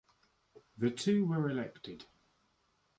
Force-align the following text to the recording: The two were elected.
The 0.79 0.89
two 0.89 1.27
were 1.27 1.47
elected. 1.47 2.05